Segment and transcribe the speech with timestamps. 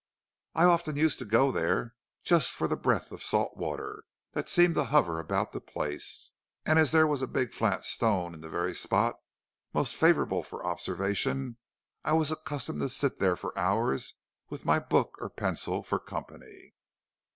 [0.55, 1.93] I often used to go there,
[2.23, 6.31] just for the breath of salt water that seemed to hover about the place,
[6.65, 9.19] and as there was a big flat stone in the very spot
[9.75, 11.57] most favorable for observation,
[12.03, 14.15] I was accustomed to sit there for hours
[14.49, 16.73] with my book or pencil for company.